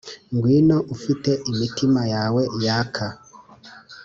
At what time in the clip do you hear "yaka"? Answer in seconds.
2.65-3.07